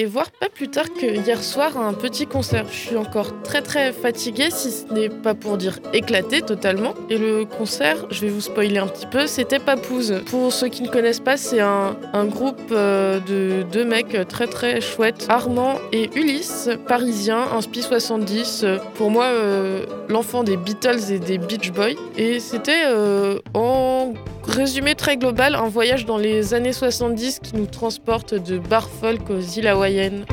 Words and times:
Allée 0.00 0.08
voir 0.08 0.30
pas 0.30 0.48
plus 0.48 0.68
tard 0.68 0.86
que 0.94 1.04
hier 1.04 1.42
soir 1.42 1.76
un 1.76 1.92
petit 1.92 2.26
concert. 2.26 2.64
Je 2.70 2.76
suis 2.76 2.96
encore 2.96 3.42
très 3.42 3.60
très 3.60 3.92
fatiguée, 3.92 4.50
si 4.50 4.70
ce 4.70 4.92
n'est 4.92 5.10
pas 5.10 5.34
pour 5.34 5.58
dire 5.58 5.78
éclatée 5.92 6.40
totalement. 6.40 6.94
Et 7.10 7.18
le 7.18 7.44
concert, 7.44 8.06
je 8.10 8.22
vais 8.22 8.28
vous 8.28 8.40
spoiler 8.40 8.78
un 8.78 8.86
petit 8.86 9.06
peu, 9.06 9.26
c'était 9.26 9.58
Papouze. 9.58 10.22
Pour 10.26 10.52
ceux 10.52 10.68
qui 10.68 10.82
ne 10.82 10.88
connaissent 10.88 11.20
pas, 11.20 11.36
c'est 11.36 11.60
un, 11.60 11.96
un 12.14 12.24
groupe 12.24 12.60
euh, 12.72 13.20
de 13.20 13.62
deux 13.70 13.84
mecs 13.84 14.26
très 14.28 14.46
très 14.46 14.80
chouettes, 14.80 15.26
Armand 15.28 15.74
et 15.92 16.08
Ulysse, 16.14 16.70
parisiens, 16.88 17.44
un 17.52 17.60
spi 17.60 17.82
70. 17.82 18.64
Pour 18.94 19.10
moi, 19.10 19.26
euh, 19.26 19.84
l'enfant 20.08 20.44
des 20.44 20.56
Beatles 20.56 21.12
et 21.12 21.18
des 21.18 21.36
Beach 21.36 21.72
Boys. 21.72 22.00
Et 22.16 22.40
c'était 22.40 22.84
euh, 22.86 23.38
en 23.52 24.14
résumé 24.50 24.94
très 24.94 25.16
global 25.16 25.54
un 25.54 25.68
voyage 25.68 26.04
dans 26.04 26.18
les 26.18 26.54
années 26.54 26.72
70 26.72 27.40
qui 27.40 27.56
nous 27.56 27.66
transporte 27.66 28.34
de 28.34 28.58
bar 28.58 28.88
folk 28.88 29.30
aux 29.30 29.40
îles 29.40 29.68
hawaïennes. 29.68 30.24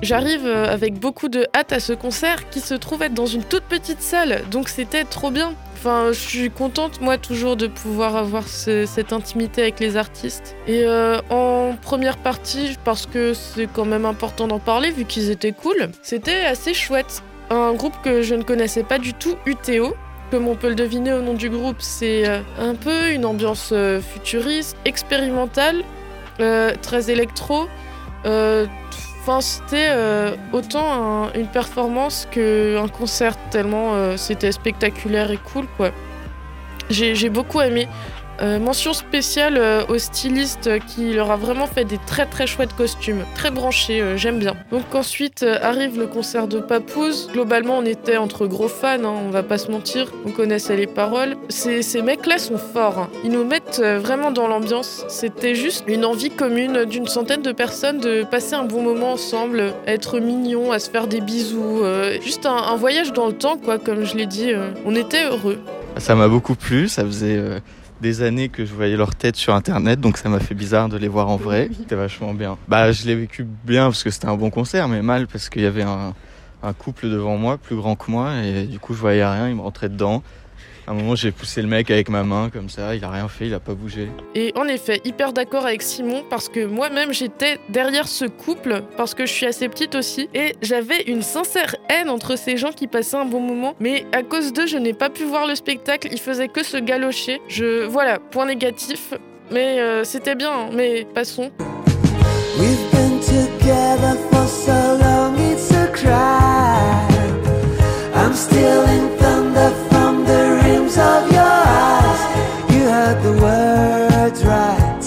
J'arrive 0.00 0.46
euh, 0.46 0.72
avec 0.72 0.94
beaucoup 0.94 1.28
de 1.28 1.46
hâte 1.54 1.72
à 1.72 1.80
ce 1.80 1.92
concert 1.92 2.48
qui 2.50 2.60
se 2.60 2.74
trouve 2.74 3.02
être 3.02 3.14
dans 3.14 3.26
une 3.26 3.44
toute 3.44 3.64
petite 3.64 4.00
salle. 4.00 4.42
Donc 4.50 4.68
c'était 4.68 5.04
trop 5.04 5.30
bien. 5.30 5.54
Enfin, 5.74 6.06
je 6.12 6.18
suis 6.18 6.50
contente, 6.50 7.00
moi, 7.00 7.18
toujours 7.18 7.56
de 7.56 7.66
pouvoir 7.66 8.14
avoir 8.16 8.46
ce- 8.46 8.86
cette 8.86 9.12
intimité 9.12 9.62
avec 9.62 9.80
les 9.80 9.96
artistes. 9.96 10.54
Et 10.68 10.84
euh, 10.84 11.18
en 11.30 11.76
première 11.82 12.16
partie, 12.18 12.76
parce 12.84 13.06
que 13.06 13.34
c'est 13.34 13.66
quand 13.66 13.84
même 13.84 14.04
important 14.06 14.46
d'en 14.46 14.60
parler, 14.60 14.92
vu 14.92 15.04
qu'ils 15.04 15.30
étaient 15.30 15.50
cool, 15.52 15.90
c'était 16.02 16.44
assez 16.44 16.72
chouette. 16.72 17.22
Un 17.50 17.72
groupe 17.74 17.94
que 18.04 18.22
je 18.22 18.34
ne 18.36 18.44
connaissais 18.44 18.84
pas 18.84 18.98
du 18.98 19.12
tout, 19.12 19.34
UTO. 19.44 19.94
Comme 20.30 20.46
on 20.48 20.54
peut 20.54 20.68
le 20.68 20.74
deviner 20.76 21.12
au 21.12 21.20
nom 21.20 21.34
du 21.34 21.50
groupe, 21.50 21.76
c'est 21.80 22.28
euh, 22.28 22.38
un 22.58 22.74
peu 22.74 23.10
une 23.10 23.26
ambiance 23.26 23.74
futuriste, 24.14 24.76
expérimentale, 24.84 25.82
très 26.80 27.10
électro. 27.10 27.66
C'était 29.40 29.88
euh, 29.90 30.34
autant 30.52 31.26
un- 31.26 31.32
une 31.34 31.46
performance 31.46 32.26
qu'un 32.30 32.88
concert, 32.88 33.34
tellement 33.50 33.94
euh, 33.94 34.16
c'était 34.16 34.52
spectaculaire 34.52 35.30
et 35.30 35.38
cool, 35.38 35.66
quoi. 35.76 35.90
J'ai 36.90 37.30
beaucoup 37.30 37.60
aimé. 37.60 37.88
Euh, 38.42 38.58
mention 38.58 38.92
spéciale 38.92 39.56
euh, 39.56 39.84
au 39.88 39.98
styliste 39.98 40.66
euh, 40.66 40.78
qui 40.80 41.12
leur 41.12 41.30
a 41.30 41.36
vraiment 41.36 41.68
fait 41.68 41.84
des 41.84 41.98
très 42.06 42.26
très 42.26 42.48
chouettes 42.48 42.74
costumes, 42.74 43.24
très 43.36 43.52
branchés, 43.52 44.00
euh, 44.00 44.16
j'aime 44.16 44.40
bien. 44.40 44.56
Donc 44.72 44.92
ensuite 44.96 45.44
arrive 45.62 45.96
le 45.96 46.08
concert 46.08 46.48
de 46.48 46.58
Papouze. 46.58 47.28
Globalement, 47.32 47.78
on 47.78 47.84
était 47.84 48.16
entre 48.16 48.46
gros 48.46 48.66
fans, 48.66 49.04
hein, 49.04 49.14
on 49.26 49.30
va 49.30 49.44
pas 49.44 49.58
se 49.58 49.70
mentir, 49.70 50.10
on 50.26 50.30
connaissait 50.30 50.76
les 50.76 50.88
paroles. 50.88 51.36
Ces, 51.48 52.02
mecs-là 52.02 52.38
sont 52.38 52.58
forts, 52.58 52.98
hein. 52.98 53.10
ils 53.22 53.30
nous 53.30 53.44
mettent 53.44 53.80
vraiment 53.80 54.32
dans 54.32 54.48
l'ambiance. 54.48 55.04
C'était 55.08 55.54
juste 55.54 55.84
une 55.86 56.04
envie 56.04 56.30
commune 56.30 56.84
d'une 56.84 57.06
centaine 57.06 57.42
de 57.42 57.52
personnes 57.52 58.00
de 58.00 58.24
passer 58.24 58.54
un 58.54 58.64
bon 58.64 58.82
moment 58.82 59.12
ensemble, 59.12 59.72
être 59.86 60.18
mignons, 60.18 60.72
à 60.72 60.80
se 60.80 60.90
faire 60.90 61.06
des 61.06 61.20
bisous, 61.20 61.84
juste 62.22 62.46
un, 62.46 62.74
voyage 62.76 63.12
dans 63.12 63.26
le 63.26 63.34
temps, 63.34 63.56
quoi, 63.56 63.78
comme 63.78 64.04
je 64.04 64.16
l'ai 64.16 64.26
dit. 64.26 64.52
on 64.84 64.96
était 64.96 65.24
heureux. 65.24 65.60
Ça 65.98 66.14
m'a 66.14 66.26
beaucoup 66.26 66.56
plu, 66.56 66.88
ça 66.88 67.04
faisait 67.04 67.38
des 68.02 68.22
années 68.22 68.50
que 68.50 68.66
je 68.66 68.74
voyais 68.74 68.96
leur 68.96 69.14
tête 69.14 69.36
sur 69.36 69.54
internet, 69.54 70.00
donc 70.00 70.18
ça 70.18 70.28
m'a 70.28 70.40
fait 70.40 70.54
bizarre 70.54 70.90
de 70.90 70.98
les 70.98 71.08
voir 71.08 71.28
en 71.30 71.36
vrai. 71.36 71.70
C'était 71.78 71.94
vachement 71.94 72.34
bien. 72.34 72.58
Bah, 72.68 72.92
je 72.92 73.06
l'ai 73.06 73.14
vécu 73.14 73.46
bien 73.64 73.86
parce 73.86 74.02
que 74.02 74.10
c'était 74.10 74.26
un 74.26 74.36
bon 74.36 74.50
concert, 74.50 74.88
mais 74.88 75.00
mal 75.00 75.26
parce 75.26 75.48
qu'il 75.48 75.62
y 75.62 75.66
avait 75.66 75.84
un, 75.84 76.12
un 76.62 76.72
couple 76.74 77.08
devant 77.08 77.38
moi, 77.38 77.56
plus 77.56 77.76
grand 77.76 77.96
que 77.96 78.10
moi, 78.10 78.42
et 78.42 78.64
du 78.64 78.78
coup 78.78 78.92
je 78.92 79.00
voyais 79.00 79.24
rien, 79.24 79.48
il 79.48 79.54
me 79.54 79.62
rentrait 79.62 79.88
dedans. 79.88 80.22
À 80.86 80.90
un 80.90 80.94
moment, 80.94 81.14
j'ai 81.14 81.30
poussé 81.30 81.62
le 81.62 81.68
mec 81.68 81.90
avec 81.92 82.08
ma 82.08 82.24
main 82.24 82.50
comme 82.52 82.68
ça, 82.68 82.94
il 82.96 83.04
a 83.04 83.10
rien 83.10 83.28
fait, 83.28 83.46
il 83.46 83.54
a 83.54 83.60
pas 83.60 83.74
bougé. 83.74 84.08
Et 84.34 84.52
en 84.56 84.66
effet, 84.66 85.00
hyper 85.04 85.32
d'accord 85.32 85.64
avec 85.64 85.80
Simon 85.80 86.24
parce 86.28 86.48
que 86.48 86.64
moi-même 86.66 87.12
j'étais 87.12 87.58
derrière 87.68 88.08
ce 88.08 88.24
couple 88.24 88.82
parce 88.96 89.14
que 89.14 89.24
je 89.24 89.32
suis 89.32 89.46
assez 89.46 89.68
petite 89.68 89.94
aussi 89.94 90.28
et 90.34 90.56
j'avais 90.60 91.02
une 91.02 91.22
sincère 91.22 91.76
haine 91.88 92.10
entre 92.10 92.36
ces 92.36 92.56
gens 92.56 92.72
qui 92.72 92.88
passaient 92.88 93.16
un 93.16 93.24
bon 93.24 93.40
moment. 93.40 93.74
Mais 93.78 94.06
à 94.12 94.22
cause 94.24 94.52
d'eux, 94.52 94.66
je 94.66 94.76
n'ai 94.76 94.92
pas 94.92 95.08
pu 95.08 95.24
voir 95.24 95.46
le 95.46 95.54
spectacle. 95.54 96.08
Ils 96.10 96.18
faisaient 96.20 96.48
que 96.48 96.64
se 96.64 96.76
galocher. 96.78 97.40
Je 97.48 97.84
voilà, 97.86 98.18
point 98.18 98.46
négatif. 98.46 99.14
Mais 99.52 99.80
euh, 99.80 100.02
c'était 100.02 100.34
bien. 100.34 100.50
hein. 100.52 100.70
Mais 100.72 101.06
passons. 101.14 101.52
We've 102.58 103.01
words 113.52 114.40
right. 114.44 115.04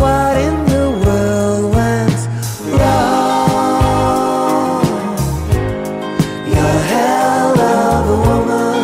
What 0.00 0.34
in 0.46 0.56
the 0.72 0.86
world 1.04 1.64
went 1.78 2.20
wrong? 2.78 4.02
You're 6.52 6.80
hell 6.92 7.58
of 7.60 8.04
a 8.14 8.18
woman. 8.28 8.80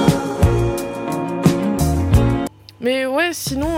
Mais 2.81 3.07
ouais, 3.07 3.33
sinon, 3.33 3.78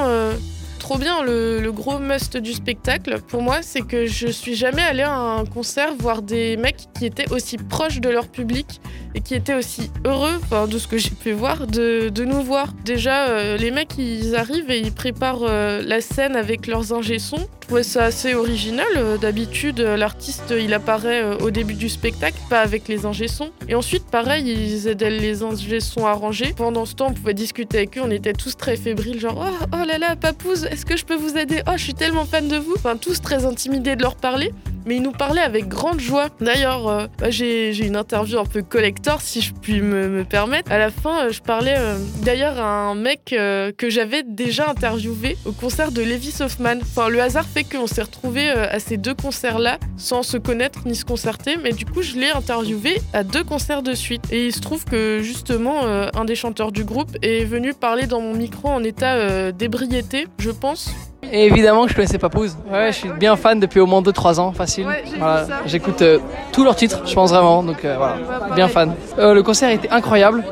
trop 0.91 0.99
bien. 0.99 1.23
Le, 1.23 1.71
gros 1.71 2.01
must 2.01 2.37
du 2.37 2.53
spectacle, 2.53 3.21
pour 3.28 3.43
moi, 3.43 3.59
c'est 3.62 3.83
que 3.83 4.06
je 4.06 4.27
suis 4.27 4.56
jamais 4.56 4.83
allée 4.83 5.05
à 5.05 5.12
un 5.12 5.45
concert 5.45 5.95
voir 5.97 6.21
des 6.21 6.56
mecs 6.56 6.89
qui 6.99 7.06
étaient 7.06 7.31
aussi 7.31 7.59
proches 7.59 8.01
de 8.01 8.09
leur 8.09 8.27
public 8.27 8.81
et 9.15 9.21
qui 9.21 9.37
étaient 9.37 9.55
aussi 9.55 9.93
heureux, 10.05 10.41
enfin, 10.43 10.67
de 10.67 10.78
ce 10.78 10.89
que 10.89 10.99
j'ai 10.99 11.11
pu 11.11 11.31
voir, 11.31 11.69
de, 11.69 12.09
de 12.09 12.25
nous 12.25 12.43
voir. 12.43 12.73
Déjà, 12.84 13.28
euh, 13.28 13.56
les 13.56 13.71
mecs, 13.71 13.99
ils 13.99 14.34
arrivent 14.34 14.69
et 14.69 14.81
ils 14.81 14.91
préparent 14.91 15.45
euh, 15.45 15.81
la 15.81 16.01
scène 16.01 16.34
avec 16.34 16.67
leurs 16.67 16.93
ingé-sons. 16.93 17.47
Trouvais 17.70 17.84
ça 17.84 18.03
assez 18.06 18.34
original. 18.34 18.88
Euh, 18.97 19.16
D'habitude, 19.16 19.78
euh, 19.78 19.97
l'artiste, 19.97 20.53
il 20.58 20.75
apparaît 20.75 21.22
euh, 21.22 21.38
au 21.38 21.53
début 21.53 21.75
du 21.75 21.88
spectacle, 21.88 22.36
pas 22.48 22.62
avec 22.62 22.88
les 22.88 23.06
ingé-sons. 23.06 23.53
Et 23.69 23.76
ensuite, 23.76 24.06
pareil, 24.06 24.44
ils 24.44 24.88
aidaient 24.88 25.08
les 25.08 25.44
ingé-sons 25.44 26.04
à 26.04 26.12
ranger. 26.12 26.53
Pendant 26.56 26.84
ce 26.84 26.97
temps, 26.97 27.10
on 27.10 27.12
pouvait 27.12 27.32
discuter 27.32 27.76
avec 27.78 27.97
eux, 27.97 28.00
on 28.04 28.10
était 28.10 28.32
tous 28.32 28.56
très 28.56 28.76
fébriles, 28.76 29.20
genre 29.20 29.47
«Oh, 29.62 29.66
oh 29.72 29.86
là 29.86 29.98
là, 29.98 30.16
papouze, 30.16 30.64
est-ce 30.64 30.84
que 30.84 30.97
je 30.97 31.04
peux 31.04 31.14
vous 31.14 31.36
aider? 31.36 31.62
Oh, 31.69 31.75
je 31.76 31.84
suis 31.84 31.94
tellement 31.94 32.25
fan 32.25 32.48
de 32.48 32.56
vous!» 32.56 32.75
Enfin, 32.76 32.97
tous 32.97 33.20
très 33.20 33.44
intimidés 33.44 33.94
de 33.94 34.03
leur 34.03 34.16
parler. 34.16 34.53
Mais 34.86 34.96
ils 34.96 35.02
nous 35.02 35.12
parlaient 35.12 35.41
avec 35.41 35.68
grande 35.68 36.00
joie. 36.00 36.28
D'ailleurs, 36.41 36.88
euh, 36.88 37.06
bah, 37.18 37.30
j'ai 37.30 37.76
une 37.86 37.96
interview 37.96 38.38
un 38.38 38.44
peu 38.44 38.62
collector, 38.62 39.20
si 39.20 39.41
je 39.41 39.52
puis 39.52 39.80
me, 39.80 40.08
me 40.08 40.24
permettre. 40.24 40.70
À 40.72 40.78
la 40.78 40.91
fin, 40.91 41.26
euh, 41.26 41.32
je 41.32 41.41
parlais 41.41 41.76
euh, 41.76 41.98
d'ailleurs 42.22 42.58
à 42.58 42.64
un 42.64 42.94
mec 42.94 43.32
euh, 43.32 43.72
que 43.76 43.91
j'avais 43.91 44.22
déjà 44.22 44.70
interviewé 44.70 45.36
au 45.44 45.52
concert 45.52 45.92
de 45.92 46.02
Levi 46.02 46.32
Hoffman. 46.41 46.78
Enfin, 46.82 47.08
le 47.08 47.20
hasard 47.20 47.44
fait 47.44 47.65
qu'on 47.65 47.86
s'est 47.86 48.03
retrouvés 48.03 48.50
à 48.50 48.78
ces 48.78 48.97
deux 48.97 49.15
concerts-là 49.15 49.78
sans 49.97 50.22
se 50.22 50.36
connaître 50.36 50.80
ni 50.86 50.94
se 50.94 51.04
concerter. 51.04 51.56
Mais 51.56 51.72
du 51.72 51.84
coup, 51.84 52.03
je 52.03 52.16
l'ai 52.16 52.30
interviewé 52.30 53.00
à 53.12 53.24
deux 53.24 53.44
concerts 53.44 53.83
de 53.83 53.94
suite. 53.94 54.24
Et 54.30 54.47
il 54.47 54.54
se 54.54 54.60
trouve 54.60 54.84
que 54.84 55.21
justement, 55.22 55.83
un 55.84 56.24
des 56.24 56.34
chanteurs 56.34 56.72
du 56.72 56.84
groupe 56.84 57.16
est 57.22 57.44
venu 57.44 57.74
parler 57.74 58.06
dans 58.06 58.21
mon 58.21 58.34
micro 58.34 58.68
en 58.68 58.83
état 58.83 59.53
d'ébriété, 59.53 60.26
je 60.38 60.50
pense. 60.50 60.91
Et 61.32 61.47
évidemment 61.47 61.84
que 61.84 61.91
je 61.91 61.94
connaissais 61.94 62.18
Papouze. 62.18 62.56
Ouais, 62.71 62.88
je 62.92 62.97
suis 62.97 63.09
bien 63.10 63.36
fan 63.36 63.60
depuis 63.60 63.80
au 63.80 63.86
moins 63.86 64.03
2-3 64.03 64.41
ans, 64.41 64.53
facile. 64.53 64.86
Ouais, 64.86 65.03
Voilà. 65.18 65.47
J'écoute 65.66 66.03
euh, 66.03 66.18
tous 66.53 66.65
leurs 66.65 66.77
titres, 66.77 67.03
je 67.06 67.15
pense 67.15 67.30
vraiment. 67.30 67.62
Donc 67.62 67.84
euh, 67.84 67.94
voilà, 67.97 68.16
bien 68.54 68.68
fan. 68.68 68.94
Euh, 69.18 69.34
le 69.34 69.42
concert 69.42 69.71
était 69.71 69.91
incroyable. 69.91 70.42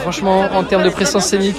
Franchement, 0.00 0.44
en 0.54 0.64
termes 0.64 0.82
de 0.82 0.90
présence 0.90 1.26
scénique, 1.26 1.56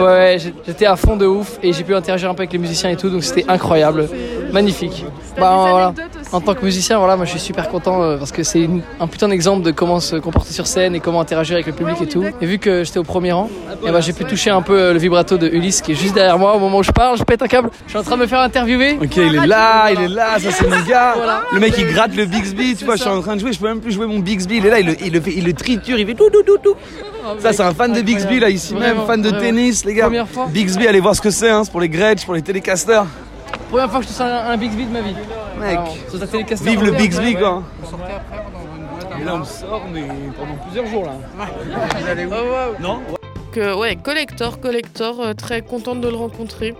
ouais, 0.00 0.38
j'étais 0.66 0.86
à 0.86 0.96
fond 0.96 1.16
de 1.16 1.26
ouf 1.26 1.58
et 1.62 1.72
j'ai 1.72 1.84
pu 1.84 1.94
interagir 1.94 2.28
un 2.30 2.34
peu 2.34 2.40
avec 2.42 2.52
les 2.52 2.58
musiciens 2.58 2.90
et 2.90 2.96
tout, 2.96 3.10
donc 3.10 3.22
c'était 3.22 3.44
incroyable. 3.48 4.08
magnifique. 4.52 5.04
Bah 5.38 5.66
voilà. 5.70 5.94
En 6.30 6.40
tant 6.42 6.54
que 6.54 6.62
musicien, 6.62 6.98
voilà, 6.98 7.16
moi 7.16 7.24
je 7.24 7.30
suis 7.30 7.40
super 7.40 7.68
content 7.68 8.02
euh, 8.02 8.18
parce 8.18 8.32
que 8.32 8.42
c'est 8.42 8.60
une- 8.60 8.82
un 9.00 9.06
putain 9.06 9.28
d'exemple 9.28 9.62
de 9.64 9.70
comment 9.70 9.98
se 9.98 10.16
comporter 10.16 10.52
sur 10.52 10.66
scène 10.66 10.94
et 10.94 11.00
comment 11.00 11.22
interagir 11.22 11.54
avec 11.54 11.66
le 11.66 11.72
public 11.72 11.96
et 12.02 12.06
tout. 12.06 12.22
Et 12.42 12.44
vu 12.46 12.58
que 12.58 12.84
j'étais 12.84 12.98
au 12.98 13.02
premier 13.04 13.32
rang, 13.32 13.48
eh 13.86 13.90
ben, 13.90 14.00
j'ai 14.02 14.12
pu 14.12 14.26
toucher 14.26 14.50
un 14.50 14.60
peu 14.60 14.78
euh, 14.78 14.92
le 14.92 14.98
vibrato 14.98 15.38
de 15.38 15.48
Ulysse 15.48 15.80
qui 15.80 15.92
est 15.92 15.94
juste 15.94 16.14
derrière 16.14 16.38
moi 16.38 16.54
au 16.54 16.58
moment 16.58 16.78
où 16.78 16.82
je 16.82 16.90
parle. 16.92 17.16
Je 17.16 17.24
pète 17.24 17.40
un 17.42 17.46
câble. 17.46 17.70
Je 17.86 17.90
suis 17.92 17.98
en 17.98 18.02
train 18.02 18.16
de 18.16 18.20
me 18.22 18.26
faire 18.26 18.40
interviewer. 18.40 18.98
Ok, 19.02 19.16
il 19.16 19.36
est 19.36 19.46
là, 19.46 19.90
il 19.90 20.00
est 20.02 20.08
là, 20.08 20.38
ça 20.38 20.50
c'est 20.50 20.68
mon 20.68 20.80
gars. 20.82 21.14
Voilà. 21.16 21.42
Le 21.50 21.60
mec 21.60 21.74
il 21.78 21.86
gratte 21.86 22.14
le 22.14 22.26
Bixby, 22.26 22.76
tu 22.76 22.84
vois, 22.84 22.96
je 22.96 23.00
suis 23.00 23.10
en 23.10 23.22
train 23.22 23.34
de 23.36 23.40
jouer, 23.40 23.54
je 23.54 23.58
peux 23.58 23.68
même 23.68 23.80
plus 23.80 23.92
jouer 23.92 24.06
mon 24.06 24.18
Bixby, 24.18 24.58
il 24.58 24.66
est 24.66 24.70
là, 24.70 24.80
il 24.80 24.86
le, 24.86 24.96
il 25.02 25.12
le 25.14 25.20
fait, 25.22 25.32
il 25.34 25.44
le 25.46 25.54
triture, 25.54 25.98
il 25.98 26.06
fait 26.06 26.14
tout, 26.14 26.28
tout, 26.30 26.42
tout, 26.42 26.58
tout. 26.62 26.74
Ça 27.38 27.52
c'est 27.54 27.62
un 27.62 27.72
fan 27.72 27.92
de 27.92 28.02
Bixby 28.02 28.38
là 28.38 28.50
ici 28.50 28.74
même, 28.74 28.82
Vraiment, 28.82 29.06
fan 29.06 29.22
de 29.22 29.28
vraiment. 29.28 29.42
tennis 29.44 29.84
les 29.86 29.94
gars. 29.94 30.04
Première 30.04 30.28
fois. 30.28 30.46
Bixby, 30.52 30.86
allez 30.86 31.00
voir 31.00 31.14
ce 31.16 31.20
que 31.22 31.30
c'est, 31.30 31.48
hein, 31.50 31.62
c'est 31.64 31.70
pour 31.70 31.80
les 31.80 31.88
Gretsch, 31.88 32.24
pour 32.26 32.34
les 32.34 32.42
télécasters. 32.42 33.06
Première 33.70 33.90
fois 33.90 34.00
que 34.00 34.06
je 34.06 34.10
touche 34.12 34.20
un, 34.20 34.50
un 34.50 34.56
Bixby 34.56 34.84
de 34.84 34.92
ma 34.92 35.00
vie. 35.00 35.14
Mec, 35.58 35.78
vive 36.62 36.84
le 36.84 36.92
Bixby 36.92 37.34
ouais, 37.34 37.34
quoi. 37.34 37.62
Et 39.20 39.24
là 39.24 39.34
on 39.34 39.44
sort 39.44 39.82
mais 39.92 40.02
pendant 40.38 40.54
plusieurs 40.64 40.86
jours 40.86 41.04
là. 41.04 41.14
Non 42.80 43.00
Donc, 43.00 43.56
euh, 43.58 43.74
ouais, 43.76 43.96
collector, 43.96 44.60
collector, 44.60 45.20
euh, 45.20 45.34
très 45.34 45.62
contente 45.62 46.00
de 46.00 46.08
le 46.08 46.14
rencontrer. 46.16 46.74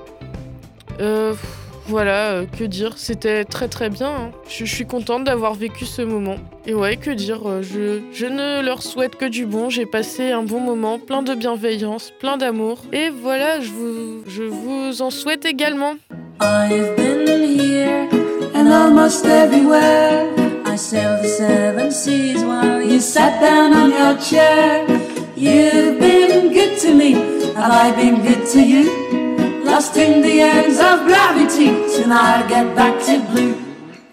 Euh, 1.00 1.30
pff, 1.32 1.46
voilà, 1.86 2.32
euh, 2.32 2.44
que 2.46 2.64
dire, 2.64 2.92
c'était 2.98 3.44
très 3.44 3.66
très 3.68 3.88
bien. 3.88 4.08
hein. 4.08 4.30
Je, 4.48 4.64
je 4.66 4.74
suis 4.74 4.84
contente 4.86 5.24
d'avoir 5.24 5.54
vécu 5.54 5.86
ce 5.86 6.02
moment. 6.02 6.36
Et 6.66 6.74
ouais, 6.74 6.96
que 6.96 7.10
dire, 7.10 7.48
euh, 7.48 7.62
je, 7.62 8.00
je 8.12 8.26
ne 8.26 8.60
leur 8.62 8.82
souhaite 8.82 9.16
que 9.16 9.24
du 9.24 9.46
bon. 9.46 9.70
J'ai 9.70 9.86
passé 9.86 10.30
un 10.32 10.42
bon 10.42 10.60
moment, 10.60 10.98
plein 10.98 11.22
de 11.22 11.34
bienveillance, 11.34 12.12
plein 12.20 12.36
d'amour. 12.36 12.82
Et 12.92 13.08
voilà, 13.10 13.60
je 13.60 13.70
vous, 13.70 14.22
je 14.26 14.42
vous 14.42 15.00
en 15.00 15.10
souhaite 15.10 15.46
également. 15.46 15.94
I've 16.42 16.94
been 16.96 17.58
here 17.58 18.06
and 18.68 18.74
almost 18.74 19.24
everywhere. 19.24 20.28
I 20.66 20.76
sailed 20.76 21.24
the 21.24 21.28
seven 21.28 21.90
seas 21.90 22.44
while 22.44 22.82
You 22.82 23.00
sat 23.00 23.40
down 23.40 23.72
on 23.72 23.90
your 23.90 24.16
chair. 24.20 24.86
You've 25.34 25.98
been 25.98 26.52
good 26.52 26.78
to 26.80 26.94
me. 26.94 27.12
Have 27.54 27.72
I 27.72 27.96
been 27.96 28.20
good 28.20 28.46
to 28.52 28.60
you? 28.60 29.64
Lost 29.64 29.96
in 29.96 30.20
the 30.20 30.40
ends 30.40 30.78
of 30.78 31.06
gravity. 31.06 31.68
Soon 31.88 32.12
I'll 32.12 32.46
get 32.46 32.76
back 32.76 32.94
to 33.06 33.14
blue 33.30 33.57